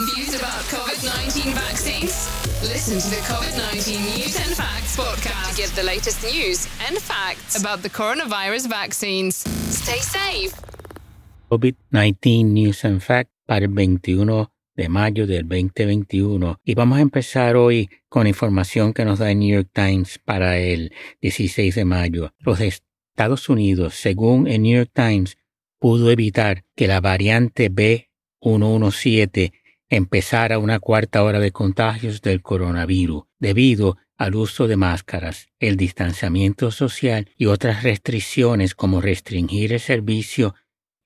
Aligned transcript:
Confused 0.00 0.40
about 0.40 0.64
COVID 0.72 0.96
19 1.04 1.52
vaccines? 1.52 2.12
Listen 2.62 2.96
to 2.96 3.08
the 3.12 3.20
COVID 3.28 3.52
19 3.76 4.00
News 4.00 4.34
and 4.40 4.56
Facts 4.56 4.96
podcast 4.96 5.50
to 5.50 5.56
get 5.60 5.68
the 5.76 5.82
latest 5.82 6.24
news 6.24 6.64
and 6.88 6.96
facts 6.96 7.60
about 7.60 7.82
the 7.82 7.90
coronavirus 7.90 8.70
vaccines. 8.70 9.44
Stay 9.68 10.00
safe. 10.00 10.56
COVID-19 11.50 12.46
News 12.46 12.82
and 12.86 13.02
Facts 13.02 13.28
para 13.44 13.66
el 13.66 13.72
21 13.72 14.50
de 14.74 14.88
mayo 14.88 15.26
del 15.26 15.46
2021 15.46 16.60
y 16.64 16.74
vamos 16.74 16.96
a 16.96 17.02
empezar 17.02 17.56
hoy 17.56 17.90
con 18.08 18.26
información 18.26 18.94
que 18.94 19.04
nos 19.04 19.18
da 19.18 19.30
el 19.30 19.38
New 19.38 19.54
York 19.54 19.68
Times 19.74 20.18
para 20.24 20.56
el 20.56 20.94
16 21.20 21.74
de 21.74 21.84
mayo. 21.84 22.32
Los 22.38 22.60
Estados 22.60 23.50
Unidos, 23.50 23.96
según 23.96 24.48
el 24.48 24.62
New 24.62 24.78
York 24.78 24.92
Times, 24.94 25.36
pudo 25.78 26.10
evitar 26.10 26.64
que 26.74 26.86
la 26.86 27.02
variante 27.02 27.70
B117 27.70 29.59
empezara 29.90 30.58
una 30.58 30.78
cuarta 30.78 31.22
hora 31.22 31.40
de 31.40 31.50
contagios 31.50 32.22
del 32.22 32.40
coronavirus 32.40 33.24
debido 33.38 33.98
al 34.16 34.36
uso 34.36 34.68
de 34.68 34.76
máscaras, 34.76 35.48
el 35.58 35.76
distanciamiento 35.76 36.70
social 36.70 37.30
y 37.36 37.46
otras 37.46 37.82
restricciones 37.82 38.74
como 38.74 39.00
restringir 39.00 39.72
el 39.72 39.80
servicio 39.80 40.54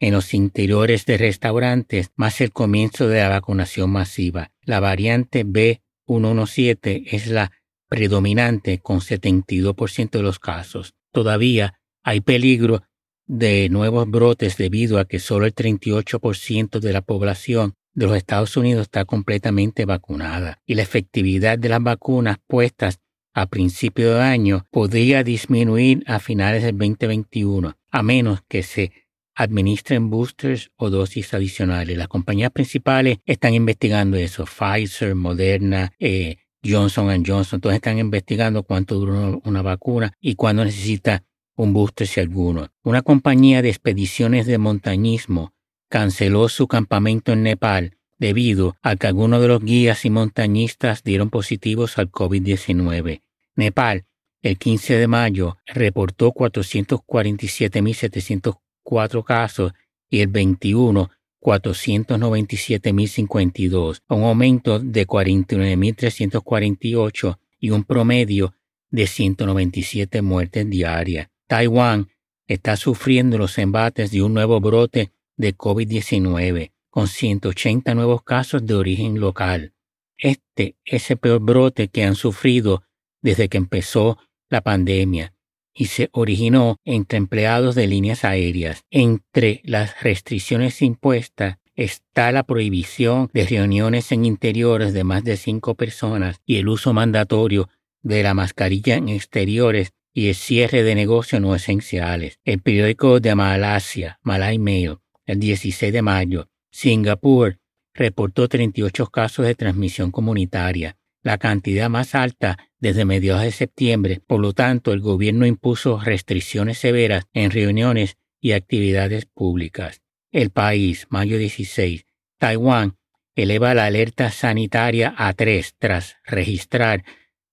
en 0.00 0.12
los 0.12 0.34
interiores 0.34 1.06
de 1.06 1.16
restaurantes, 1.16 2.10
más 2.16 2.40
el 2.40 2.52
comienzo 2.52 3.08
de 3.08 3.20
la 3.20 3.28
vacunación 3.28 3.90
masiva. 3.90 4.50
La 4.62 4.80
variante 4.80 5.46
B117 5.46 7.04
es 7.10 7.28
la 7.28 7.52
predominante 7.88 8.80
con 8.80 9.00
72% 9.00 10.10
de 10.10 10.22
los 10.22 10.38
casos. 10.38 10.94
Todavía 11.12 11.80
hay 12.02 12.20
peligro 12.20 12.82
de 13.26 13.68
nuevos 13.70 14.10
brotes 14.10 14.56
debido 14.56 14.98
a 14.98 15.06
que 15.06 15.20
solo 15.20 15.46
el 15.46 15.54
38% 15.54 16.80
de 16.80 16.92
la 16.92 17.00
población 17.00 17.76
de 17.94 18.06
los 18.06 18.16
Estados 18.16 18.56
Unidos 18.56 18.82
está 18.82 19.04
completamente 19.04 19.84
vacunada 19.84 20.60
y 20.66 20.74
la 20.74 20.82
efectividad 20.82 21.58
de 21.58 21.68
las 21.68 21.82
vacunas 21.82 22.38
puestas 22.46 23.00
a 23.32 23.46
principio 23.46 24.14
de 24.14 24.22
año 24.22 24.66
podría 24.70 25.24
disminuir 25.24 26.04
a 26.06 26.20
finales 26.20 26.62
del 26.62 26.78
2021, 26.78 27.76
a 27.90 28.02
menos 28.02 28.40
que 28.48 28.62
se 28.62 28.92
administren 29.34 30.10
boosters 30.10 30.70
o 30.76 30.90
dosis 30.90 31.34
adicionales. 31.34 31.98
Las 31.98 32.08
compañías 32.08 32.52
principales 32.52 33.18
están 33.24 33.54
investigando 33.54 34.16
eso. 34.16 34.44
Pfizer, 34.44 35.14
Moderna, 35.16 35.92
eh, 35.98 36.36
Johnson 36.64 37.24
Johnson, 37.26 37.60
todos 37.60 37.74
están 37.74 37.98
investigando 37.98 38.62
cuánto 38.62 38.94
dura 38.94 39.38
una 39.44 39.62
vacuna 39.62 40.12
y 40.20 40.36
cuándo 40.36 40.64
necesita 40.64 41.24
un 41.56 41.72
booster 41.72 42.06
si 42.06 42.20
alguno. 42.20 42.68
Una 42.82 43.02
compañía 43.02 43.62
de 43.62 43.68
expediciones 43.68 44.46
de 44.46 44.58
montañismo 44.58 45.53
canceló 45.94 46.48
su 46.48 46.66
campamento 46.66 47.30
en 47.30 47.44
Nepal 47.44 47.96
debido 48.18 48.76
a 48.82 48.96
que 48.96 49.06
algunos 49.06 49.40
de 49.40 49.46
los 49.46 49.62
guías 49.62 50.04
y 50.04 50.10
montañistas 50.10 51.04
dieron 51.04 51.30
positivos 51.30 51.98
al 51.98 52.10
COVID-19. 52.10 53.20
Nepal, 53.54 54.04
el 54.42 54.58
15 54.58 54.96
de 54.96 55.06
mayo, 55.06 55.56
reportó 55.66 56.32
447.704 56.32 59.22
casos 59.22 59.72
y 60.10 60.18
el 60.18 60.26
21 60.26 61.12
497.052, 61.40 64.02
un 64.08 64.24
aumento 64.24 64.80
de 64.80 65.06
49.348 65.06 67.38
y 67.60 67.70
un 67.70 67.84
promedio 67.84 68.56
de 68.90 69.06
197 69.06 70.22
muertes 70.22 70.68
diarias. 70.68 71.28
Taiwán 71.46 72.08
está 72.48 72.76
sufriendo 72.76 73.38
los 73.38 73.58
embates 73.58 74.10
de 74.10 74.22
un 74.22 74.34
nuevo 74.34 74.58
brote 74.58 75.12
de 75.36 75.56
COVID-19, 75.56 76.72
con 76.90 77.08
180 77.08 77.94
nuevos 77.94 78.22
casos 78.22 78.64
de 78.66 78.74
origen 78.74 79.20
local. 79.20 79.74
Este 80.16 80.76
es 80.84 81.10
el 81.10 81.18
peor 81.18 81.40
brote 81.40 81.88
que 81.88 82.04
han 82.04 82.14
sufrido 82.14 82.84
desde 83.20 83.48
que 83.48 83.58
empezó 83.58 84.18
la 84.48 84.60
pandemia 84.60 85.34
y 85.74 85.86
se 85.86 86.08
originó 86.12 86.76
entre 86.84 87.18
empleados 87.18 87.74
de 87.74 87.88
líneas 87.88 88.24
aéreas. 88.24 88.84
Entre 88.90 89.60
las 89.64 90.02
restricciones 90.02 90.80
impuestas 90.82 91.58
está 91.74 92.30
la 92.30 92.44
prohibición 92.44 93.28
de 93.32 93.46
reuniones 93.46 94.12
en 94.12 94.24
interiores 94.24 94.92
de 94.92 95.02
más 95.02 95.24
de 95.24 95.36
cinco 95.36 95.74
personas 95.74 96.36
y 96.46 96.56
el 96.58 96.68
uso 96.68 96.92
mandatorio 96.92 97.68
de 98.02 98.22
la 98.22 98.34
mascarilla 98.34 98.94
en 98.94 99.08
exteriores 99.08 99.92
y 100.12 100.28
el 100.28 100.36
cierre 100.36 100.84
de 100.84 100.94
negocios 100.94 101.42
no 101.42 101.54
esenciales. 101.56 102.38
El 102.44 102.60
periódico 102.60 103.18
de 103.18 103.34
Malasia, 103.34 104.20
Malay 104.22 104.58
Mail, 104.58 104.98
el 105.26 105.40
16 105.40 105.92
de 105.92 106.02
mayo, 106.02 106.48
Singapur 106.70 107.58
reportó 107.94 108.48
38 108.48 109.06
casos 109.06 109.46
de 109.46 109.54
transmisión 109.54 110.10
comunitaria, 110.10 110.96
la 111.22 111.38
cantidad 111.38 111.88
más 111.88 112.14
alta 112.14 112.58
desde 112.78 113.04
mediados 113.04 113.42
de 113.42 113.52
septiembre. 113.52 114.20
Por 114.26 114.40
lo 114.40 114.52
tanto, 114.52 114.92
el 114.92 115.00
gobierno 115.00 115.46
impuso 115.46 116.00
restricciones 116.00 116.78
severas 116.78 117.24
en 117.32 117.50
reuniones 117.50 118.16
y 118.40 118.52
actividades 118.52 119.24
públicas. 119.26 120.02
El 120.32 120.50
país, 120.50 121.06
mayo 121.08 121.38
16, 121.38 122.04
Taiwán 122.38 122.96
eleva 123.36 123.72
la 123.74 123.86
alerta 123.86 124.30
sanitaria 124.30 125.14
a 125.16 125.32
3 125.32 125.76
tras 125.78 126.16
registrar 126.24 127.04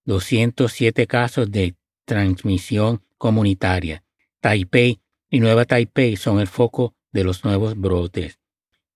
207 0.05 1.07
casos 1.07 1.51
de 1.51 1.75
transmisión 2.05 3.03
comunitaria. 3.17 4.03
Taipei 4.41 4.99
y 5.29 5.39
Nueva 5.39 5.65
Taipei 5.65 6.17
son 6.17 6.39
el 6.39 6.47
foco 6.47 6.95
de 7.11 7.23
los 7.23 7.43
nuevos 7.43 7.75
brotes. 7.77 8.39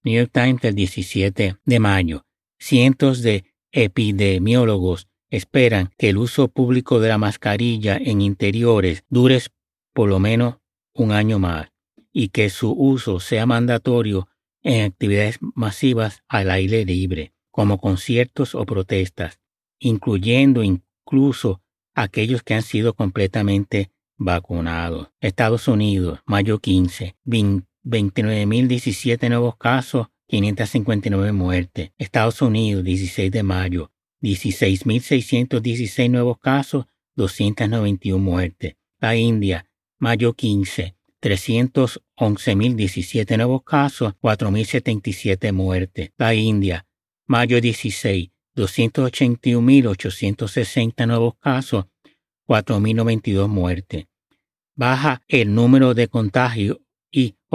New 0.03 0.15
York 0.15 0.31
Times 0.31 0.61
del 0.61 0.75
17 0.75 1.57
de 1.63 1.79
mayo. 1.79 2.25
Cientos 2.59 3.21
de 3.21 3.45
epidemiólogos 3.71 5.07
esperan 5.29 5.91
que 5.97 6.09
el 6.09 6.17
uso 6.17 6.47
público 6.47 6.99
de 6.99 7.09
la 7.09 7.17
mascarilla 7.17 7.97
en 7.97 8.21
interiores 8.21 9.03
dure 9.09 9.41
por 9.93 10.09
lo 10.09 10.19
menos 10.19 10.57
un 10.93 11.11
año 11.11 11.39
más 11.39 11.71
y 12.13 12.29
que 12.29 12.49
su 12.49 12.71
uso 12.71 13.19
sea 13.19 13.45
mandatorio 13.45 14.27
en 14.63 14.85
actividades 14.85 15.37
masivas 15.41 16.23
al 16.27 16.49
aire 16.49 16.85
libre, 16.85 17.33
como 17.51 17.77
conciertos 17.77 18.55
o 18.55 18.65
protestas, 18.65 19.39
incluyendo 19.79 20.63
incluso 20.63 21.61
aquellos 21.93 22.43
que 22.43 22.53
han 22.53 22.61
sido 22.61 22.93
completamente 22.93 23.91
vacunados. 24.17 25.09
Estados 25.19 25.67
Unidos, 25.67 26.19
mayo 26.25 26.59
15, 26.59 27.15
29.017 27.85 29.29
nuevos 29.29 29.55
casos, 29.57 30.07
559 30.27 31.31
muertes. 31.31 31.91
Estados 31.97 32.41
Unidos, 32.41 32.83
16 32.83 33.31
de 33.31 33.43
mayo, 33.43 33.93
16.616 34.21 36.09
nuevos 36.09 36.39
casos, 36.39 36.87
291 37.15 38.17
muertes. 38.17 38.75
La 38.99 39.15
India, 39.15 39.69
mayo 39.99 40.33
15, 40.33 40.95
311.017 41.21 43.37
nuevos 43.37 43.61
casos, 43.63 44.15
4.077 44.21 45.53
muertes. 45.53 46.09
La 46.17 46.33
India, 46.33 46.87
mayo 47.27 47.61
16, 47.61 48.31
281.860 48.55 51.07
nuevos 51.07 51.35
casos, 51.35 51.85
4.092 52.47 53.47
muertes. 53.47 54.07
Baja 54.75 55.21
el 55.27 55.53
número 55.53 55.93
de 55.93 56.07
contagios 56.07 56.79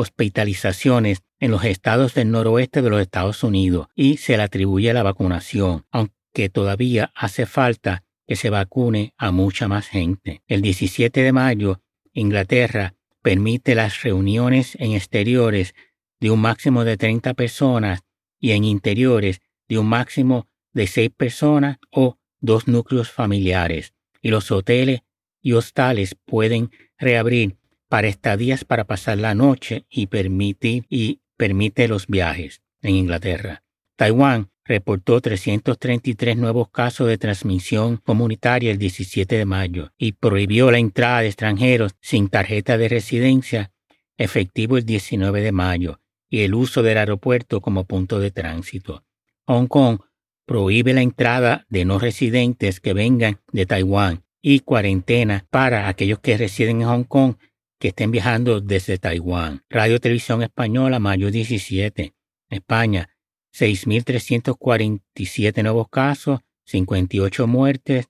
hospitalizaciones 0.01 1.23
en 1.39 1.51
los 1.51 1.65
estados 1.65 2.15
del 2.15 2.31
noroeste 2.31 2.83
de 2.83 2.91
los 2.91 3.01
Estados 3.01 3.45
Unidos 3.45 3.89
y 3.95 4.17
se 4.17 4.37
le 4.37 4.43
atribuye 4.43 4.93
la 4.93 5.03
vacunación, 5.03 5.85
aunque 5.91 6.49
todavía 6.51 7.13
hace 7.15 7.47
falta 7.47 8.05
que 8.27 8.37
se 8.37 8.51
vacune 8.51 9.15
a 9.17 9.31
mucha 9.31 9.69
más 9.69 9.89
gente. 9.89 10.43
El 10.47 10.63
17 10.63 11.23
de 11.23 11.33
mayo, 11.33 11.81
Inglaterra 12.13 12.95
permite 13.23 13.75
las 13.75 14.03
reuniones 14.03 14.77
en 14.81 14.93
exteriores 14.93 15.75
de 16.21 16.31
un 16.31 16.41
máximo 16.41 16.85
de 16.85 16.97
30 16.97 17.35
personas 17.35 18.01
y 18.39 18.53
en 18.53 18.65
interiores 18.65 19.41
de 19.69 19.79
un 19.79 19.87
máximo 19.87 20.49
de 20.73 20.87
seis 20.87 21.11
personas 21.17 21.79
o 21.91 22.19
dos 22.41 22.69
núcleos 22.69 23.11
familiares, 23.11 23.95
y 24.23 24.31
los 24.31 24.51
hoteles 24.51 25.01
y 25.43 25.53
hostales 25.53 26.17
pueden 26.25 26.71
reabrir 26.99 27.57
para 27.91 28.07
estadías 28.07 28.65
para 28.65 28.85
pasar 28.85 29.19
la 29.19 29.35
noche 29.35 29.85
y 29.91 30.07
permitir 30.07 30.87
y 30.89 31.21
permite 31.37 31.89
los 31.89 32.07
viajes 32.07 32.63
en 32.83 32.95
Inglaterra. 32.95 33.65
Taiwán 33.97 34.49
reportó 34.65 35.21
333 35.21 36.37
nuevos 36.37 36.71
casos 36.71 37.09
de 37.09 37.19
transmisión 37.19 37.97
comunitaria 37.97 38.71
el 38.71 38.79
17 38.79 39.37
de 39.37 39.45
mayo 39.45 39.91
y 39.99 40.13
prohibió 40.13 40.71
la 40.71 40.79
entrada 40.79 41.23
de 41.23 41.27
extranjeros 41.27 41.97
sin 42.01 42.29
tarjeta 42.29 42.79
de 42.79 42.89
residencia 42.89 43.73
efectivo 44.17 44.77
el 44.77 44.87
19 44.87 45.41
de 45.41 45.51
mayo 45.51 46.01
y 46.29 46.43
el 46.43 46.55
uso 46.55 46.85
del 46.85 46.99
aeropuerto 46.99 47.61
como 47.61 47.85
punto 47.85 48.21
de 48.21 48.31
tránsito. 48.31 49.05
Hong 49.47 49.67
Kong 49.67 49.99
prohíbe 50.47 50.95
la 50.95 51.03
entrada 51.03 51.67
de 51.69 51.85
no 51.85 51.99
residentes 51.99 52.79
que 52.79 52.93
vengan 52.93 53.41
de 53.51 53.67
Taiwán 53.67 54.23
y 54.41 54.61
cuarentena 54.61 55.47
para 55.51 55.89
aquellos 55.89 56.21
que 56.21 56.37
residen 56.37 56.83
en 56.83 56.89
Hong 56.89 57.05
Kong 57.05 57.35
que 57.81 57.89
estén 57.89 58.13
viajando 58.13 58.61
desde 58.61 58.99
Taiwán. 58.99 59.65
Radio 59.71 59.99
Televisión 59.99 60.43
Española, 60.43 60.99
mayo 61.01 61.31
17. 61.31 62.13
España. 62.51 63.09
6.347 63.53 65.63
nuevos 65.65 65.89
casos, 65.89 66.39
58 66.67 67.49
muertes, 67.49 68.07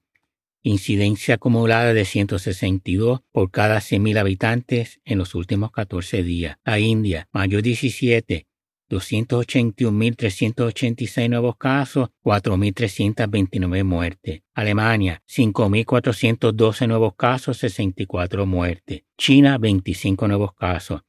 incidencia 0.63 1.37
acumulada 1.37 1.95
de 1.95 2.05
162 2.05 3.21
por 3.33 3.51
cada 3.51 3.79
100.000 3.79 4.19
habitantes 4.19 5.01
en 5.05 5.17
los 5.17 5.35
últimos 5.35 5.71
14 5.71 6.23
días. 6.25 6.59
La 6.65 6.79
India, 6.79 7.31
mayo 7.33 7.63
17, 7.63 8.49
281.386 8.91 11.31
nuevos 11.31 11.57
casos, 11.57 12.11
4.329 12.25 13.85
muertes. 13.85 14.43
Alemania, 14.53 15.23
5.412 15.29 16.89
nuevos 16.89 17.15
casos, 17.15 17.59
64 17.59 18.47
muertes. 18.47 19.05
China, 19.17 19.59
25 19.59 20.27
nuevos 20.29 20.53
casos. 20.55 21.03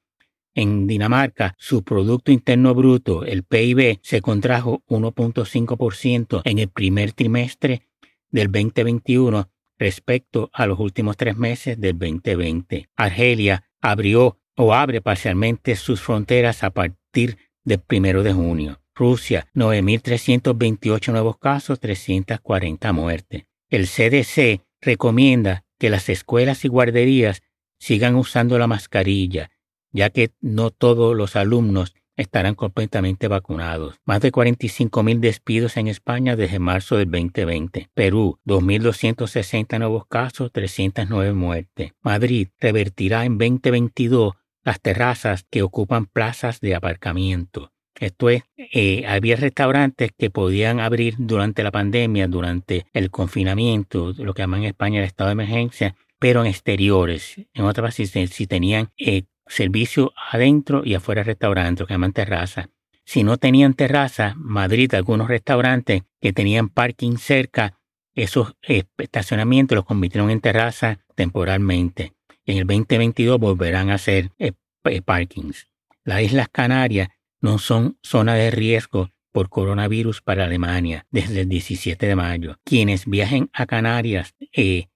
En 0.53 0.85
Dinamarca, 0.85 1.55
su 1.57 1.83
Producto 1.83 2.31
Interno 2.31 2.75
Bruto, 2.75 3.25
el 3.25 3.43
PIB, 3.43 3.99
se 4.03 4.21
contrajo 4.21 4.83
1.5% 4.87 6.41
en 6.43 6.59
el 6.59 6.67
primer 6.67 7.13
trimestre 7.13 7.87
del 8.29 8.51
2021 8.51 9.49
respecto 9.79 10.51
a 10.53 10.67
los 10.67 10.77
últimos 10.79 11.17
tres 11.17 11.35
meses 11.37 11.79
del 11.79 11.97
2020. 11.97 12.89
Argelia 12.95 13.63
abrió 13.81 14.37
o 14.55 14.73
abre 14.73 15.01
parcialmente 15.01 15.75
sus 15.75 16.01
fronteras 16.01 16.63
a 16.63 16.69
partir 16.69 17.37
del 17.63 17.79
primero 17.79 18.23
de 18.23 18.33
junio. 18.33 18.81
Rusia, 18.93 19.47
9.328 19.55 21.11
nuevos 21.11 21.37
casos, 21.37 21.79
340 21.79 22.93
muertes. 22.93 23.45
El 23.69 23.87
CDC 23.87 24.61
recomienda 24.81 25.63
que 25.79 25.89
las 25.89 26.09
escuelas 26.09 26.65
y 26.65 26.67
guarderías 26.67 27.41
sigan 27.79 28.15
usando 28.15 28.59
la 28.59 28.67
mascarilla, 28.67 29.49
ya 29.91 30.09
que 30.09 30.31
no 30.41 30.69
todos 30.69 31.15
los 31.15 31.35
alumnos 31.35 31.95
estarán 32.15 32.55
completamente 32.55 33.27
vacunados. 33.27 33.99
Más 34.05 34.21
de 34.21 34.31
45.000 34.31 35.19
despidos 35.19 35.77
en 35.77 35.87
España 35.87 36.35
desde 36.35 36.59
marzo 36.59 36.97
del 36.97 37.09
2020. 37.09 37.89
Perú, 37.93 38.39
2.260 38.45 39.79
nuevos 39.79 40.05
casos, 40.05 40.51
309 40.51 41.33
muertes. 41.33 41.93
Madrid 42.01 42.49
revertirá 42.59 43.25
en 43.25 43.37
2022 43.37 44.35
las 44.63 44.79
terrazas 44.81 45.45
que 45.49 45.63
ocupan 45.63 46.05
plazas 46.05 46.59
de 46.59 46.75
aparcamiento. 46.75 47.71
Esto 47.99 48.29
es, 48.29 48.43
eh, 48.57 49.05
había 49.07 49.35
restaurantes 49.35 50.11
que 50.17 50.29
podían 50.29 50.79
abrir 50.79 51.15
durante 51.17 51.61
la 51.61 51.71
pandemia, 51.71 52.27
durante 52.27 52.85
el 52.93 53.11
confinamiento, 53.11 54.13
lo 54.17 54.33
que 54.33 54.41
llaman 54.41 54.61
en 54.61 54.67
España 54.67 54.99
el 54.99 55.05
estado 55.05 55.27
de 55.27 55.33
emergencia, 55.33 55.95
pero 56.17 56.41
en 56.41 56.47
exteriores. 56.47 57.35
En 57.53 57.65
otras 57.65 57.95
si, 57.95 58.07
si 58.07 58.47
tenían 58.47 58.89
eh, 58.97 59.23
servicio 59.45 60.13
adentro 60.31 60.81
y 60.83 60.95
afuera 60.95 61.19
del 61.19 61.27
restaurante, 61.27 61.83
lo 61.83 61.87
que 61.87 61.93
llaman 61.93 62.13
terraza. 62.13 62.69
Si 63.05 63.23
no 63.23 63.37
tenían 63.37 63.73
terraza, 63.73 64.33
Madrid, 64.37 64.93
algunos 64.93 65.27
restaurantes 65.27 66.03
que 66.19 66.33
tenían 66.33 66.69
parking 66.69 67.17
cerca, 67.17 67.77
esos 68.15 68.55
eh, 68.67 68.83
estacionamientos 68.97 69.75
los 69.75 69.85
convirtieron 69.85 70.29
en 70.31 70.41
terraza 70.41 70.99
temporalmente 71.15 72.13
en 72.51 72.57
el 72.57 72.67
2022 72.67 73.39
volverán 73.39 73.89
a 73.89 73.97
ser 73.97 74.31
eh, 74.37 74.51
eh, 74.83 75.01
parkings. 75.01 75.67
Las 76.03 76.21
Islas 76.21 76.49
Canarias 76.51 77.09
no 77.39 77.57
son 77.59 77.97
zona 78.03 78.35
de 78.35 78.51
riesgo 78.51 79.09
por 79.31 79.49
coronavirus 79.49 80.21
para 80.21 80.43
Alemania 80.43 81.07
desde 81.11 81.41
el 81.41 81.49
17 81.49 82.05
de 82.05 82.15
mayo. 82.15 82.57
Quienes 82.65 83.05
viajen 83.05 83.49
a 83.53 83.65
Canarias 83.65 84.35
eh, 84.51 84.87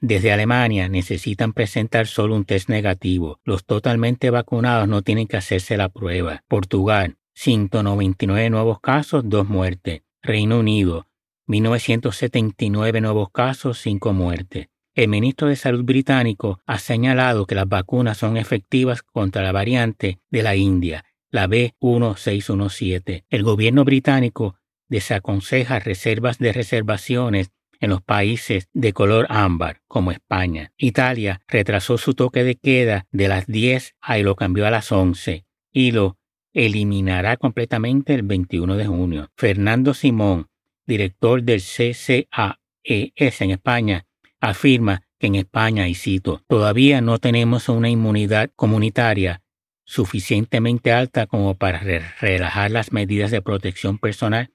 desde 0.00 0.32
Alemania 0.32 0.88
necesitan 0.88 1.52
presentar 1.52 2.06
solo 2.06 2.34
un 2.34 2.46
test 2.46 2.70
negativo. 2.70 3.40
Los 3.44 3.66
totalmente 3.66 4.30
vacunados 4.30 4.88
no 4.88 5.02
tienen 5.02 5.28
que 5.28 5.36
hacerse 5.36 5.76
la 5.76 5.90
prueba. 5.90 6.42
Portugal, 6.48 7.18
199 7.34 8.48
nuevos 8.48 8.80
casos, 8.80 9.24
dos 9.26 9.46
muertes. 9.48 10.02
Reino 10.22 10.60
Unido, 10.60 11.08
1979 11.46 13.00
nuevos 13.00 13.30
casos, 13.30 13.78
cinco 13.78 14.12
muertes. 14.12 14.68
El 14.94 15.08
ministro 15.08 15.48
de 15.48 15.56
Salud 15.56 15.84
británico 15.84 16.60
ha 16.66 16.78
señalado 16.78 17.46
que 17.46 17.54
las 17.54 17.66
vacunas 17.66 18.18
son 18.18 18.36
efectivas 18.36 19.02
contra 19.02 19.42
la 19.42 19.50
variante 19.50 20.18
de 20.30 20.42
la 20.42 20.54
India, 20.54 21.06
la 21.30 21.48
B1617. 21.48 23.24
El 23.30 23.42
gobierno 23.42 23.84
británico 23.84 24.56
desaconseja 24.88 25.78
reservas 25.78 26.38
de 26.38 26.52
reservaciones 26.52 27.52
en 27.80 27.88
los 27.88 28.02
países 28.02 28.68
de 28.74 28.92
color 28.92 29.26
ámbar, 29.30 29.80
como 29.88 30.10
España. 30.10 30.72
Italia 30.76 31.40
retrasó 31.48 31.96
su 31.96 32.12
toque 32.12 32.44
de 32.44 32.56
queda 32.56 33.06
de 33.12 33.28
las 33.28 33.46
10 33.46 33.94
y 34.18 34.22
lo 34.22 34.36
cambió 34.36 34.66
a 34.66 34.70
las 34.70 34.92
11 34.92 35.46
y 35.72 35.92
lo 35.92 36.18
eliminará 36.52 37.38
completamente 37.38 38.12
el 38.12 38.24
21 38.24 38.76
de 38.76 38.86
junio. 38.86 39.30
Fernando 39.38 39.94
Simón, 39.94 40.48
director 40.86 41.42
del 41.42 41.62
CCAES 41.62 43.40
en 43.40 43.50
España, 43.52 44.06
afirma 44.42 45.04
que 45.18 45.28
en 45.28 45.36
España, 45.36 45.88
y 45.88 45.94
cito, 45.94 46.42
todavía 46.48 47.00
no 47.00 47.18
tenemos 47.18 47.70
una 47.70 47.88
inmunidad 47.88 48.50
comunitaria 48.54 49.40
suficientemente 49.84 50.92
alta 50.92 51.26
como 51.26 51.54
para 51.54 51.80
relajar 52.20 52.70
las 52.70 52.92
medidas 52.92 53.30
de 53.30 53.40
protección 53.40 53.98
personal 53.98 54.50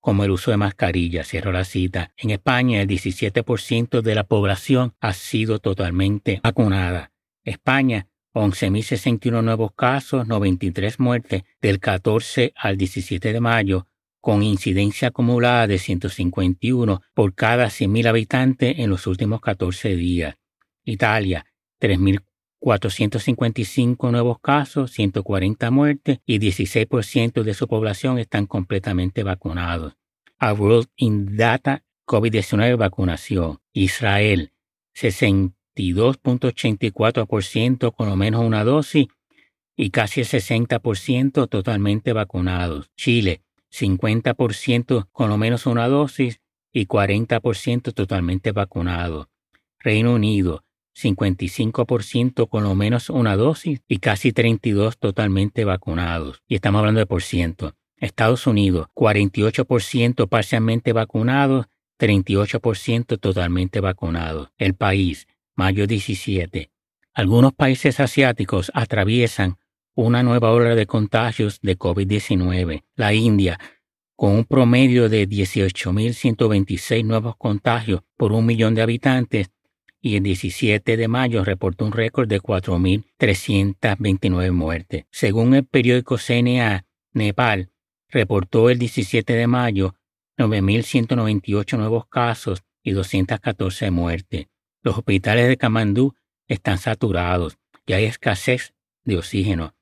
como 0.00 0.24
el 0.24 0.30
uso 0.30 0.50
de 0.50 0.56
mascarillas, 0.56 1.28
cierro 1.28 1.52
la 1.52 1.64
cita. 1.64 2.12
En 2.16 2.30
España 2.30 2.80
el 2.80 2.88
17% 2.88 4.00
de 4.00 4.14
la 4.14 4.24
población 4.24 4.94
ha 5.00 5.12
sido 5.12 5.58
totalmente 5.58 6.40
vacunada. 6.42 7.12
España 7.44 8.08
11.061 8.32 9.42
nuevos 9.42 9.72
casos, 9.74 10.26
93 10.26 10.98
muertes 11.00 11.42
del 11.60 11.80
14 11.80 12.52
al 12.56 12.76
17 12.76 13.32
de 13.32 13.40
mayo, 13.40 13.86
con 14.20 14.42
incidencia 14.42 15.08
acumulada 15.08 15.66
de 15.66 15.78
151 15.78 17.00
por 17.14 17.34
cada 17.34 17.66
100.000 17.66 18.06
habitantes 18.06 18.78
en 18.78 18.90
los 18.90 19.06
últimos 19.06 19.40
14 19.40 19.96
días. 19.96 20.34
Italia, 20.84 21.46
3.455 21.80 24.10
nuevos 24.10 24.38
casos, 24.40 24.90
140 24.92 25.70
muertes 25.70 26.18
y 26.26 26.38
16% 26.38 27.42
de 27.42 27.54
su 27.54 27.66
población 27.68 28.18
están 28.18 28.44
completamente 28.46 29.22
vacunados. 29.22 29.96
A 30.38 30.52
World 30.52 30.88
in 30.96 31.36
Data 31.36 31.82
COVID-19 32.10 32.76
vacunación. 32.76 33.60
Israel, 33.72 34.52
62.84% 34.96 37.94
con 37.94 38.08
lo 38.08 38.16
menos 38.16 38.44
una 38.44 38.64
dosis 38.64 39.06
y 39.76 39.90
casi 39.90 40.22
el 40.22 40.26
60% 40.26 41.48
totalmente 41.48 42.12
vacunados. 42.12 42.90
Chile, 42.96 43.44
50% 43.72 45.08
con 45.12 45.28
lo 45.28 45.36
menos 45.36 45.66
una 45.66 45.88
dosis 45.88 46.40
y 46.72 46.86
40% 46.86 47.92
totalmente 47.92 48.52
vacunado. 48.52 49.28
Reino 49.78 50.14
Unido, 50.14 50.64
55% 50.94 52.48
con 52.48 52.64
lo 52.64 52.74
menos 52.74 53.10
una 53.10 53.36
dosis 53.36 53.80
y 53.88 53.98
casi 53.98 54.32
32 54.32 54.98
totalmente 54.98 55.64
vacunados. 55.64 56.42
Y 56.46 56.56
estamos 56.56 56.80
hablando 56.80 57.00
de 57.00 57.06
por 57.06 57.22
ciento. 57.22 57.74
Estados 57.96 58.46
Unidos, 58.46 58.88
48% 58.94 60.28
parcialmente 60.28 60.92
vacunados, 60.92 61.66
38% 61.98 63.20
totalmente 63.20 63.80
vacunados. 63.80 64.50
El 64.56 64.74
país, 64.74 65.26
mayo 65.54 65.86
17. 65.86 66.70
Algunos 67.12 67.52
países 67.52 68.00
asiáticos 68.00 68.70
atraviesan 68.74 69.58
una 69.94 70.22
nueva 70.22 70.52
ola 70.52 70.74
de 70.74 70.86
contagios 70.86 71.60
de 71.60 71.78
COVID-19. 71.78 72.84
La 72.96 73.12
India, 73.12 73.58
con 74.16 74.32
un 74.32 74.44
promedio 74.44 75.08
de 75.08 75.28
18.126 75.28 77.04
nuevos 77.04 77.36
contagios 77.36 78.02
por 78.16 78.32
un 78.32 78.46
millón 78.46 78.74
de 78.74 78.82
habitantes, 78.82 79.50
y 80.02 80.16
el 80.16 80.22
17 80.22 80.96
de 80.96 81.08
mayo 81.08 81.44
reportó 81.44 81.84
un 81.84 81.92
récord 81.92 82.26
de 82.28 82.40
4.329 82.40 84.50
muertes. 84.52 85.04
Según 85.10 85.52
el 85.54 85.66
periódico 85.66 86.16
CNA, 86.16 86.86
Nepal 87.12 87.70
reportó 88.08 88.70
el 88.70 88.78
17 88.78 89.34
de 89.34 89.46
mayo 89.46 89.94
9.198 90.38 91.76
nuevos 91.76 92.06
casos 92.06 92.62
y 92.82 92.92
214 92.92 93.90
muertes. 93.90 94.46
Los 94.82 94.96
hospitales 94.96 95.48
de 95.48 95.58
Kamandú 95.58 96.14
están 96.48 96.78
saturados 96.78 97.58
y 97.84 97.92
hay 97.92 98.04
escasez 98.04 98.72
de 99.04 99.18
oxígeno. 99.18 99.74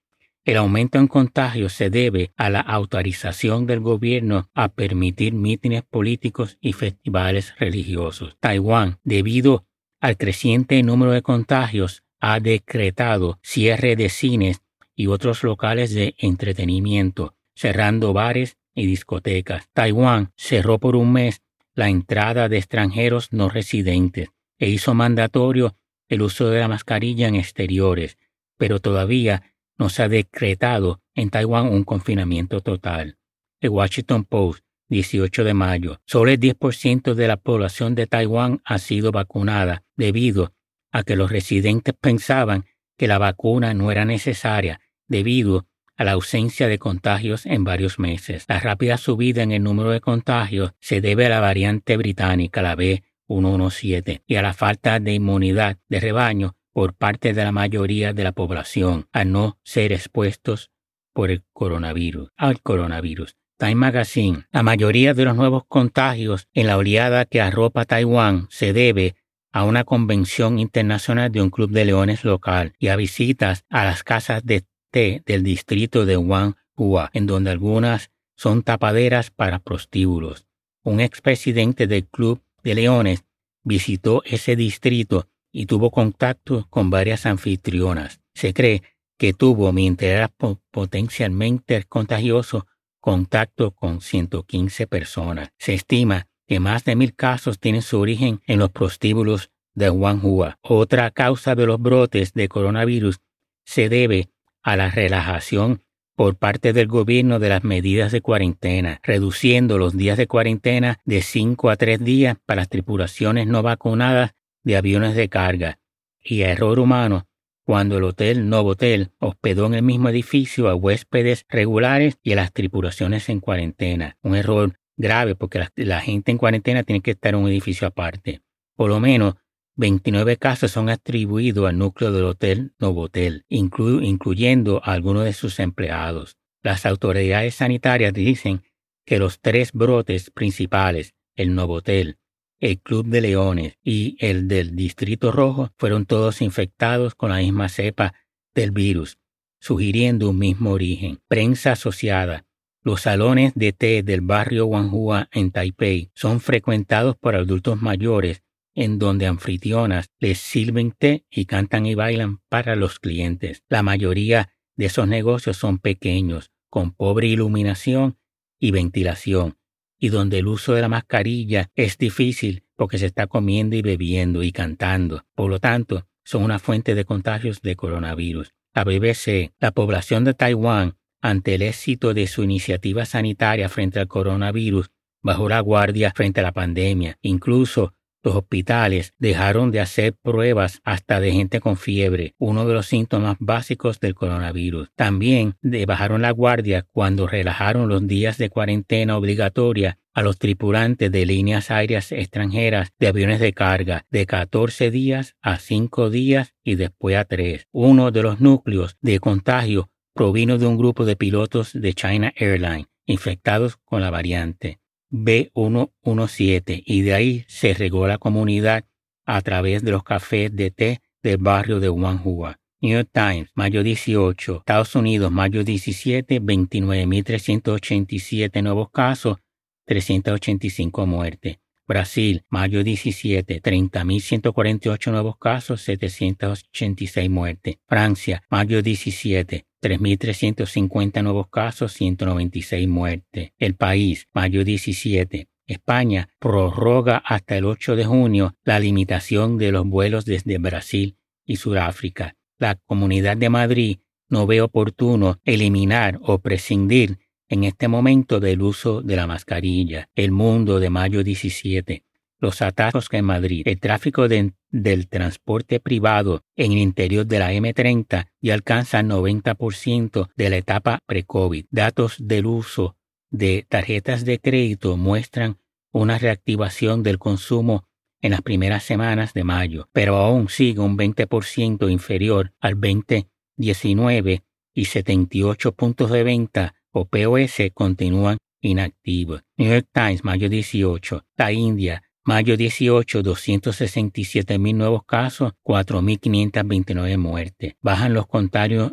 El 0.48 0.56
aumento 0.56 0.96
en 0.98 1.08
contagios 1.08 1.74
se 1.74 1.90
debe 1.90 2.32
a 2.38 2.48
la 2.48 2.60
autorización 2.60 3.66
del 3.66 3.80
gobierno 3.80 4.48
a 4.54 4.70
permitir 4.70 5.34
mítines 5.34 5.82
políticos 5.82 6.56
y 6.62 6.72
festivales 6.72 7.54
religiosos. 7.58 8.38
Taiwán, 8.40 8.98
debido 9.04 9.66
al 10.00 10.16
creciente 10.16 10.82
número 10.82 11.12
de 11.12 11.20
contagios, 11.20 12.02
ha 12.18 12.40
decretado 12.40 13.38
cierre 13.42 13.94
de 13.94 14.08
cines 14.08 14.62
y 14.96 15.08
otros 15.08 15.42
locales 15.42 15.92
de 15.92 16.14
entretenimiento, 16.16 17.34
cerrando 17.54 18.14
bares 18.14 18.56
y 18.74 18.86
discotecas. 18.86 19.68
Taiwán 19.74 20.32
cerró 20.34 20.78
por 20.78 20.96
un 20.96 21.12
mes 21.12 21.42
la 21.74 21.90
entrada 21.90 22.48
de 22.48 22.56
extranjeros 22.56 23.34
no 23.34 23.50
residentes 23.50 24.30
e 24.58 24.70
hizo 24.70 24.94
mandatorio 24.94 25.76
el 26.08 26.22
uso 26.22 26.48
de 26.48 26.60
la 26.60 26.68
mascarilla 26.68 27.28
en 27.28 27.34
exteriores, 27.34 28.16
pero 28.56 28.80
todavía 28.80 29.42
no 29.78 29.88
se 29.88 30.02
ha 30.02 30.08
decretado 30.08 31.00
en 31.14 31.30
Taiwán 31.30 31.68
un 31.68 31.84
confinamiento 31.84 32.60
total. 32.60 33.16
El 33.60 33.70
Washington 33.70 34.24
Post, 34.24 34.64
18 34.88 35.44
de 35.44 35.54
mayo. 35.54 36.00
Solo 36.06 36.30
el 36.30 36.40
10% 36.40 37.14
de 37.14 37.28
la 37.28 37.36
población 37.36 37.94
de 37.94 38.06
Taiwán 38.06 38.60
ha 38.64 38.78
sido 38.78 39.12
vacunada 39.12 39.84
debido 39.96 40.52
a 40.90 41.02
que 41.02 41.16
los 41.16 41.30
residentes 41.30 41.94
pensaban 42.00 42.64
que 42.96 43.06
la 43.06 43.18
vacuna 43.18 43.74
no 43.74 43.92
era 43.92 44.04
necesaria 44.04 44.80
debido 45.06 45.66
a 45.96 46.04
la 46.04 46.12
ausencia 46.12 46.68
de 46.68 46.78
contagios 46.78 47.44
en 47.44 47.64
varios 47.64 47.98
meses. 47.98 48.44
La 48.48 48.60
rápida 48.60 48.96
subida 48.96 49.42
en 49.42 49.52
el 49.52 49.62
número 49.62 49.90
de 49.90 50.00
contagios 50.00 50.72
se 50.80 51.00
debe 51.00 51.26
a 51.26 51.30
la 51.30 51.40
variante 51.40 51.96
británica, 51.96 52.62
la 52.62 52.76
B117, 52.76 54.22
y 54.26 54.36
a 54.36 54.42
la 54.42 54.54
falta 54.54 55.00
de 55.00 55.14
inmunidad 55.14 55.78
de 55.88 56.00
rebaño 56.00 56.57
por 56.78 56.94
parte 56.94 57.32
de 57.32 57.42
la 57.42 57.50
mayoría 57.50 58.12
de 58.12 58.22
la 58.22 58.30
población 58.30 59.08
a 59.10 59.24
no 59.24 59.58
ser 59.64 59.90
expuestos 59.90 60.70
por 61.12 61.32
el 61.32 61.42
coronavirus, 61.52 62.30
al 62.36 62.62
coronavirus. 62.62 63.34
Time 63.58 63.74
Magazine. 63.74 64.44
La 64.52 64.62
mayoría 64.62 65.12
de 65.12 65.24
los 65.24 65.34
nuevos 65.34 65.64
contagios 65.66 66.46
en 66.54 66.68
la 66.68 66.76
oleada 66.76 67.24
que 67.24 67.40
arropa 67.40 67.84
Taiwán 67.84 68.46
se 68.48 68.72
debe 68.72 69.16
a 69.50 69.64
una 69.64 69.82
convención 69.82 70.60
internacional 70.60 71.32
de 71.32 71.42
un 71.42 71.50
club 71.50 71.72
de 71.72 71.84
leones 71.84 72.24
local 72.24 72.74
y 72.78 72.86
a 72.86 72.94
visitas 72.94 73.64
a 73.70 73.84
las 73.84 74.04
casas 74.04 74.44
de 74.44 74.64
té 74.92 75.24
del 75.26 75.42
distrito 75.42 76.06
de 76.06 76.16
Wanhua, 76.16 77.10
en 77.12 77.26
donde 77.26 77.50
algunas 77.50 78.12
son 78.36 78.62
tapaderas 78.62 79.32
para 79.32 79.58
prostíbulos. 79.58 80.46
Un 80.84 81.00
expresidente 81.00 81.88
del 81.88 82.06
club 82.06 82.40
de 82.62 82.76
leones 82.76 83.24
visitó 83.64 84.22
ese 84.24 84.54
distrito 84.54 85.26
y 85.52 85.66
tuvo 85.66 85.90
contacto 85.90 86.66
con 86.70 86.90
varias 86.90 87.26
anfitrionas. 87.26 88.20
Se 88.34 88.52
cree 88.54 88.82
que 89.18 89.32
tuvo, 89.32 89.72
mientras 89.72 90.10
era 90.10 90.30
potencialmente 90.70 91.84
contagioso, 91.88 92.66
contacto 93.00 93.72
con 93.72 94.00
115 94.00 94.86
personas. 94.86 95.50
Se 95.58 95.74
estima 95.74 96.26
que 96.46 96.60
más 96.60 96.84
de 96.84 96.96
mil 96.96 97.14
casos 97.14 97.58
tienen 97.58 97.82
su 97.82 97.98
origen 97.98 98.40
en 98.46 98.58
los 98.58 98.70
prostíbulos 98.70 99.50
de 99.74 99.90
Wanhua. 99.90 100.58
Otra 100.62 101.10
causa 101.10 101.54
de 101.54 101.66
los 101.66 101.80
brotes 101.80 102.32
de 102.32 102.48
coronavirus 102.48 103.20
se 103.64 103.88
debe 103.88 104.30
a 104.62 104.76
la 104.76 104.90
relajación 104.90 105.82
por 106.16 106.36
parte 106.36 106.72
del 106.72 106.88
gobierno 106.88 107.38
de 107.38 107.48
las 107.48 107.62
medidas 107.62 108.10
de 108.10 108.20
cuarentena, 108.20 109.00
reduciendo 109.04 109.78
los 109.78 109.96
días 109.96 110.18
de 110.18 110.26
cuarentena 110.26 110.98
de 111.04 111.22
5 111.22 111.70
a 111.70 111.76
3 111.76 112.02
días 112.02 112.36
para 112.44 112.62
las 112.62 112.68
tripulaciones 112.68 113.46
no 113.46 113.62
vacunadas 113.62 114.32
de 114.68 114.76
aviones 114.76 115.14
de 115.14 115.30
carga, 115.30 115.78
y 116.22 116.42
a 116.42 116.50
error 116.52 116.78
humano 116.78 117.26
cuando 117.64 117.96
el 117.96 118.04
Hotel 118.04 118.50
Novotel 118.50 119.12
hospedó 119.18 119.64
en 119.64 119.72
el 119.72 119.82
mismo 119.82 120.10
edificio 120.10 120.68
a 120.68 120.74
huéspedes 120.74 121.46
regulares 121.48 122.18
y 122.22 122.32
a 122.32 122.36
las 122.36 122.52
tripulaciones 122.52 123.30
en 123.30 123.40
cuarentena. 123.40 124.18
Un 124.22 124.36
error 124.36 124.74
grave 124.98 125.34
porque 125.36 125.66
la, 125.76 126.00
gente 126.02 126.32
en 126.32 126.36
cuarentena 126.36 126.82
tiene 126.82 127.00
que 127.00 127.12
estar 127.12 127.32
en 127.32 127.40
un 127.40 127.48
edificio 127.48 127.88
aparte. 127.88 128.42
Por 128.76 128.90
lo 128.90 129.00
menos 129.00 129.36
29 129.76 130.36
casos 130.36 130.70
son 130.70 130.90
atribuidos 130.90 131.66
al 131.66 131.78
núcleo 131.78 132.12
del 132.12 132.24
Hotel 132.24 132.74
Novotel, 132.78 133.46
incluyendo 133.48 134.82
a 134.84 134.92
algunos 134.92 135.24
de 135.24 135.32
sus 135.32 135.60
empleados. 135.60 136.36
Las 136.62 136.84
autoridades 136.84 137.54
sanitarias 137.54 138.12
dicen 138.12 138.60
que 139.06 139.18
los 139.18 139.40
tres 139.40 139.72
brotes 139.72 140.30
principales, 140.30 141.14
el 141.36 141.54
Novotel, 141.54 142.18
el 142.60 142.80
Club 142.80 143.06
de 143.06 143.20
Leones 143.20 143.78
y 143.82 144.16
el 144.20 144.48
del 144.48 144.74
Distrito 144.74 145.32
Rojo 145.32 145.70
fueron 145.76 146.06
todos 146.06 146.42
infectados 146.42 147.14
con 147.14 147.30
la 147.30 147.38
misma 147.38 147.68
cepa 147.68 148.14
del 148.54 148.70
virus, 148.72 149.18
sugiriendo 149.60 150.30
un 150.30 150.38
mismo 150.38 150.70
origen. 150.70 151.20
Prensa 151.28 151.72
asociada. 151.72 152.44
Los 152.82 153.02
salones 153.02 153.52
de 153.54 153.72
té 153.72 154.02
del 154.02 154.20
barrio 154.20 154.66
Wanhua 154.66 155.28
en 155.32 155.50
Taipei 155.50 156.10
son 156.14 156.40
frecuentados 156.40 157.16
por 157.16 157.34
adultos 157.34 157.80
mayores 157.80 158.42
en 158.74 159.00
donde 159.00 159.26
anfitrionas 159.26 160.10
les 160.20 160.38
sirven 160.38 160.92
té 160.92 161.26
y 161.30 161.46
cantan 161.46 161.84
y 161.86 161.96
bailan 161.96 162.38
para 162.48 162.76
los 162.76 163.00
clientes. 163.00 163.64
La 163.68 163.82
mayoría 163.82 164.50
de 164.76 164.86
esos 164.86 165.08
negocios 165.08 165.56
son 165.56 165.78
pequeños, 165.78 166.52
con 166.70 166.92
pobre 166.92 167.26
iluminación 167.26 168.18
y 168.60 168.70
ventilación, 168.70 169.58
y 169.98 170.08
donde 170.08 170.38
el 170.38 170.46
uso 170.46 170.74
de 170.74 170.82
la 170.82 170.88
mascarilla 170.88 171.70
es 171.74 171.98
difícil 171.98 172.64
porque 172.76 172.98
se 172.98 173.06
está 173.06 173.26
comiendo 173.26 173.76
y 173.76 173.82
bebiendo 173.82 174.42
y 174.42 174.52
cantando. 174.52 175.24
Por 175.34 175.50
lo 175.50 175.58
tanto, 175.58 176.06
son 176.24 176.44
una 176.44 176.58
fuente 176.58 176.94
de 176.94 177.04
contagios 177.04 177.60
de 177.62 177.74
coronavirus. 177.74 178.52
La 178.74 178.84
BBC, 178.84 179.52
la 179.58 179.72
población 179.72 180.24
de 180.24 180.34
Taiwán, 180.34 180.96
ante 181.20 181.56
el 181.56 181.62
éxito 181.62 182.14
de 182.14 182.26
su 182.28 182.44
iniciativa 182.44 183.04
sanitaria 183.04 183.68
frente 183.68 183.98
al 183.98 184.06
coronavirus, 184.06 184.90
bajó 185.22 185.48
la 185.48 185.60
guardia 185.60 186.12
frente 186.14 186.40
a 186.40 186.44
la 186.44 186.52
pandemia. 186.52 187.18
Incluso 187.22 187.94
los 188.28 188.36
hospitales 188.36 189.14
dejaron 189.18 189.70
de 189.70 189.80
hacer 189.80 190.12
pruebas 190.12 190.82
hasta 190.84 191.18
de 191.18 191.32
gente 191.32 191.60
con 191.60 191.78
fiebre, 191.78 192.34
uno 192.36 192.66
de 192.66 192.74
los 192.74 192.84
síntomas 192.84 193.36
básicos 193.40 194.00
del 194.00 194.14
coronavirus. 194.14 194.90
También 194.94 195.56
bajaron 195.86 196.20
la 196.20 196.30
guardia 196.30 196.86
cuando 196.92 197.26
relajaron 197.26 197.88
los 197.88 198.06
días 198.06 198.36
de 198.36 198.50
cuarentena 198.50 199.16
obligatoria 199.16 199.98
a 200.12 200.20
los 200.20 200.36
tripulantes 200.38 201.10
de 201.10 201.24
líneas 201.24 201.70
aéreas 201.70 202.12
extranjeras 202.12 202.90
de 202.98 203.08
aviones 203.08 203.40
de 203.40 203.54
carga 203.54 204.04
de 204.10 204.26
14 204.26 204.90
días 204.90 205.34
a 205.40 205.58
5 205.58 206.10
días 206.10 206.54
y 206.62 206.74
después 206.74 207.16
a 207.16 207.24
3. 207.24 207.66
Uno 207.72 208.10
de 208.10 208.22
los 208.22 208.40
núcleos 208.40 208.98
de 209.00 209.20
contagio 209.20 209.88
provino 210.12 210.58
de 210.58 210.66
un 210.66 210.76
grupo 210.76 211.06
de 211.06 211.16
pilotos 211.16 211.72
de 211.72 211.94
China 211.94 212.34
Airlines 212.36 212.88
infectados 213.06 213.78
con 213.86 214.02
la 214.02 214.10
variante. 214.10 214.80
B117 215.10 216.82
y 216.84 217.00
de 217.02 217.14
ahí 217.14 217.44
se 217.48 217.74
regó 217.74 218.06
la 218.06 218.18
comunidad 218.18 218.84
a 219.24 219.40
través 219.42 219.82
de 219.82 219.90
los 219.90 220.04
cafés 220.04 220.54
de 220.54 220.70
té 220.70 221.00
del 221.22 221.38
barrio 221.38 221.80
de 221.80 221.88
Wanhua. 221.88 222.60
New 222.80 222.92
York 222.92 223.10
Times, 223.12 223.50
mayo 223.54 223.82
18, 223.82 224.58
Estados 224.58 224.94
Unidos, 224.94 225.32
mayo 225.32 225.64
17, 225.64 226.40
29.387 226.40 228.62
nuevos 228.62 228.90
casos, 228.90 229.38
385 229.86 231.06
muertes. 231.06 231.58
Brasil, 231.88 232.44
mayo 232.50 232.84
17, 232.84 233.62
30.148 233.62 235.10
nuevos 235.10 235.38
casos, 235.38 235.80
786 235.82 237.30
muertes. 237.30 237.76
Francia, 237.86 238.42
mayo 238.50 238.82
17, 238.82 239.64
3.350 239.82 241.22
nuevos 241.22 241.48
casos, 241.48 241.92
196 241.92 242.88
muertes. 242.88 243.52
El 243.58 243.74
país, 243.74 244.28
mayo 244.32 244.64
17. 244.64 245.48
España 245.66 246.30
prorroga 246.38 247.18
hasta 247.18 247.56
el 247.56 247.66
8 247.66 247.94
de 247.94 248.04
junio 248.06 248.56
la 248.64 248.80
limitación 248.80 249.58
de 249.58 249.70
los 249.70 249.86
vuelos 249.86 250.24
desde 250.24 250.58
Brasil 250.58 251.16
y 251.44 251.56
Sudáfrica. 251.56 252.36
La 252.58 252.74
Comunidad 252.74 253.36
de 253.36 253.50
Madrid 253.50 253.98
no 254.28 254.46
ve 254.46 254.60
oportuno 254.60 255.38
eliminar 255.44 256.18
o 256.22 256.38
prescindir 256.38 257.18
en 257.48 257.64
este 257.64 257.88
momento 257.88 258.40
del 258.40 258.62
uso 258.62 259.02
de 259.02 259.16
la 259.16 259.26
mascarilla. 259.26 260.08
El 260.14 260.32
mundo 260.32 260.80
de 260.80 260.90
mayo 260.90 261.22
17. 261.22 262.04
Los 262.40 262.62
atascos 262.62 263.08
en 263.12 263.24
Madrid. 263.24 263.66
El 263.66 263.80
tráfico 263.80 264.28
del 264.28 265.08
transporte 265.08 265.80
privado 265.80 266.44
en 266.56 266.72
el 266.72 266.78
interior 266.78 267.26
de 267.26 267.38
la 267.38 267.52
M30 267.52 268.28
ya 268.40 268.54
alcanza 268.54 269.00
el 269.00 269.08
90% 269.08 270.28
de 270.36 270.50
la 270.50 270.56
etapa 270.56 271.00
pre-COVID. 271.06 271.66
Datos 271.70 272.16
del 272.18 272.46
uso 272.46 272.96
de 273.30 273.66
tarjetas 273.68 274.24
de 274.24 274.38
crédito 274.38 274.96
muestran 274.96 275.58
una 275.92 276.18
reactivación 276.18 277.02
del 277.02 277.18
consumo 277.18 277.84
en 278.20 278.32
las 278.32 278.42
primeras 278.42 278.82
semanas 278.84 279.32
de 279.32 279.44
mayo, 279.44 279.88
pero 279.92 280.16
aún 280.16 280.48
sigue 280.48 280.80
un 280.80 280.96
20% 280.96 281.90
inferior 281.90 282.52
al 282.60 282.74
2019 282.74 284.42
y 284.74 284.84
78 284.84 285.72
puntos 285.72 286.10
de 286.10 286.22
venta 286.24 286.74
o 286.90 287.06
POS 287.06 287.70
continúan 287.74 288.38
inactivos. 288.60 289.42
New 289.56 289.70
York 289.70 289.88
Times, 289.92 290.24
mayo 290.24 290.48
18. 290.48 291.24
La 291.36 291.52
India, 291.52 292.02
mayo 292.28 292.58
18, 292.58 293.22
267 293.22 294.58
mil 294.58 294.76
nuevos 294.76 295.02
casos, 295.06 295.54
4.529 295.64 297.16
muertes. 297.16 297.76
Bajan 297.80 298.12
los 298.12 298.26
contagios, 298.26 298.92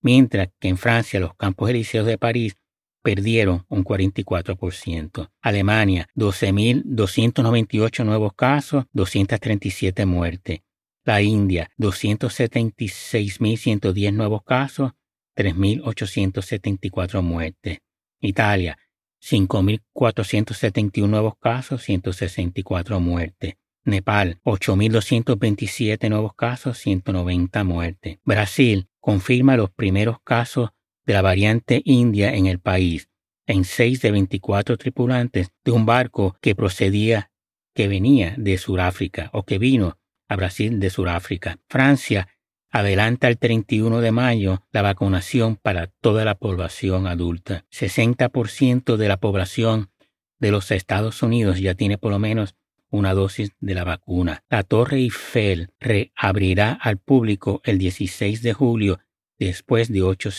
mientras 0.00 0.48
que 0.58 0.68
en 0.68 0.78
Francia 0.78 1.20
los 1.20 1.34
campos 1.34 1.68
elíseos 1.68 2.06
de 2.06 2.16
París 2.16 2.56
perdieron 3.02 3.66
un 3.68 3.84
44%. 3.84 5.30
Alemania, 5.40 6.08
12.298 6.14 8.04
nuevos 8.04 8.34
casos, 8.34 8.84
237 8.92 10.06
muertes. 10.06 10.60
La 11.04 11.20
India, 11.22 11.70
276.110 11.78 14.12
nuevos 14.12 14.42
casos, 14.44 14.92
3.874 15.36 17.22
muertes. 17.22 17.78
Italia, 18.20 18.76
5.471 19.22 21.08
nuevos 21.08 21.34
casos, 21.38 21.82
164 21.82 23.00
muertes. 23.00 23.54
Nepal, 23.84 24.40
8.227 24.44 26.08
nuevos 26.08 26.34
casos, 26.34 26.78
190 26.78 27.64
muertes. 27.64 28.18
Brasil 28.24 28.88
confirma 29.00 29.56
los 29.56 29.70
primeros 29.70 30.18
casos 30.22 30.70
de 31.06 31.14
la 31.14 31.22
variante 31.22 31.82
india 31.84 32.34
en 32.34 32.46
el 32.46 32.60
país, 32.60 33.08
en 33.46 33.64
6 33.64 34.02
de 34.02 34.10
24 34.12 34.76
tripulantes 34.76 35.50
de 35.64 35.72
un 35.72 35.86
barco 35.86 36.36
que 36.40 36.54
procedía, 36.54 37.30
que 37.74 37.88
venía 37.88 38.34
de 38.36 38.58
Sudáfrica 38.58 39.30
o 39.32 39.44
que 39.44 39.58
vino 39.58 39.98
a 40.28 40.36
Brasil 40.36 40.78
de 40.78 40.90
Sudáfrica. 40.90 41.58
Francia 41.68 42.28
adelanta 42.70 43.28
el 43.28 43.38
31 43.38 44.00
de 44.00 44.12
mayo 44.12 44.62
la 44.70 44.82
vacunación 44.82 45.56
para 45.56 45.88
toda 45.88 46.24
la 46.24 46.36
población 46.36 47.06
adulta. 47.06 47.64
60% 47.72 48.96
de 48.96 49.08
la 49.08 49.16
población 49.16 49.90
de 50.38 50.50
los 50.50 50.70
Estados 50.70 51.22
Unidos 51.22 51.58
ya 51.60 51.74
tiene 51.74 51.98
por 51.98 52.12
lo 52.12 52.18
menos 52.18 52.54
una 52.90 53.14
dosis 53.14 53.52
de 53.60 53.74
la 53.74 53.84
vacuna. 53.84 54.42
La 54.50 54.62
Torre 54.62 54.98
Eiffel 54.98 55.70
reabrirá 55.78 56.72
al 56.72 56.98
público 56.98 57.60
el 57.64 57.78
16 57.78 58.42
de 58.42 58.52
julio 58.52 59.00
después 59.38 59.90
de 59.90 60.02
ocho 60.02 60.30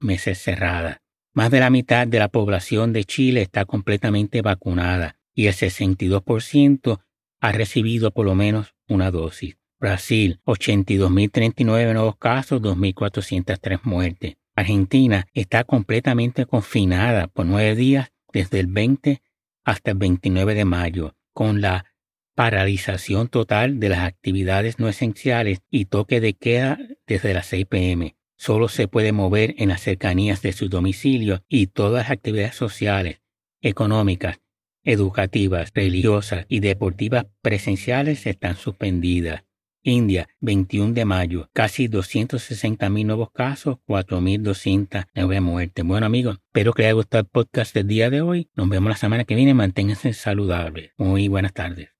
meses 0.00 0.38
cerrada. 0.38 1.02
Más 1.32 1.50
de 1.50 1.60
la 1.60 1.70
mitad 1.70 2.06
de 2.06 2.18
la 2.18 2.28
población 2.28 2.92
de 2.92 3.04
Chile 3.04 3.42
está 3.42 3.64
completamente 3.64 4.42
vacunada 4.42 5.16
y 5.34 5.46
el 5.46 5.54
62% 5.54 7.00
ha 7.40 7.52
recibido 7.52 8.10
por 8.10 8.26
lo 8.26 8.34
menos 8.34 8.74
una 8.88 9.10
dosis. 9.10 9.56
Brasil, 9.78 10.40
82.039 10.44 11.92
nuevos 11.92 12.16
casos, 12.16 12.60
2.403 12.60 13.80
muertes. 13.84 14.34
Argentina 14.56 15.28
está 15.34 15.62
completamente 15.62 16.46
confinada 16.46 17.28
por 17.28 17.46
nueve 17.46 17.76
días 17.76 18.10
desde 18.32 18.58
el 18.58 18.66
20 18.66 19.22
hasta 19.64 19.92
el 19.92 19.98
29 19.98 20.54
de 20.54 20.64
mayo, 20.64 21.14
con 21.32 21.60
la 21.60 21.84
paralización 22.38 23.26
total 23.26 23.80
de 23.80 23.88
las 23.88 23.98
actividades 23.98 24.78
no 24.78 24.88
esenciales 24.88 25.58
y 25.72 25.86
toque 25.86 26.20
de 26.20 26.34
queda 26.34 26.78
desde 27.04 27.34
las 27.34 27.46
6 27.46 27.66
pm. 27.66 28.14
Solo 28.36 28.68
se 28.68 28.86
puede 28.86 29.10
mover 29.10 29.56
en 29.58 29.70
las 29.70 29.80
cercanías 29.80 30.40
de 30.40 30.52
su 30.52 30.68
domicilio 30.68 31.42
y 31.48 31.66
todas 31.66 32.04
las 32.04 32.12
actividades 32.12 32.54
sociales, 32.54 33.22
económicas, 33.60 34.38
educativas, 34.84 35.72
religiosas 35.74 36.46
y 36.48 36.60
deportivas 36.60 37.26
presenciales 37.42 38.24
están 38.24 38.54
suspendidas. 38.54 39.42
India, 39.82 40.28
21 40.38 40.92
de 40.92 41.04
mayo, 41.04 41.50
casi 41.52 41.88
260.000 41.88 43.04
nuevos 43.04 43.32
casos, 43.32 43.78
4.209 43.88 45.40
muertes. 45.40 45.84
Bueno 45.84 46.06
amigos, 46.06 46.38
espero 46.46 46.72
que 46.72 46.82
les 46.82 46.90
haya 46.90 46.94
gustado 46.94 47.22
el 47.22 47.26
podcast 47.26 47.74
del 47.74 47.88
día 47.88 48.10
de 48.10 48.20
hoy. 48.20 48.48
Nos 48.54 48.68
vemos 48.68 48.90
la 48.90 48.96
semana 48.96 49.24
que 49.24 49.34
viene. 49.34 49.54
Manténganse 49.54 50.12
saludables. 50.12 50.92
Muy 50.98 51.26
buenas 51.26 51.52
tardes. 51.52 51.88